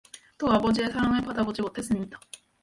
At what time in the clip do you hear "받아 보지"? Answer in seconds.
1.21-1.61